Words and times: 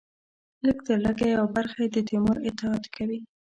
لږترلږه 0.65 1.25
یوه 1.33 1.47
برخه 1.55 1.79
یې 1.83 1.89
د 1.93 1.97
تیمور 2.09 2.37
اطاعت 2.49 2.83
کوي. 2.95 3.19